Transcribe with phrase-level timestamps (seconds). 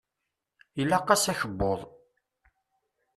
[0.81, 1.79] Ilaq-as akebbuḍ.